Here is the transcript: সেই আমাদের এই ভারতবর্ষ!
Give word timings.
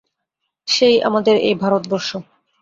সেই 0.67 0.95
আমাদের 1.01 1.35
এই 1.47 1.55
ভারতবর্ষ! 1.55 2.09